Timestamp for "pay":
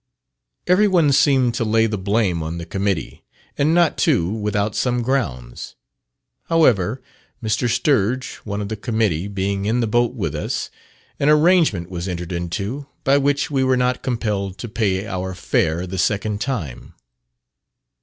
14.67-15.05